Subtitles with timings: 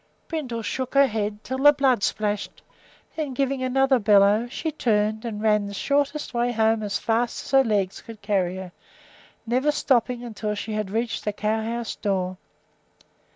[0.27, 2.63] Brindle shook her head till the blood splashed;
[3.15, 7.51] then, giving another bellow, she turned and ran the shortest way home as fast as
[7.51, 8.71] her legs could carry her,
[9.45, 12.37] never stopping until she had reached the cow house door.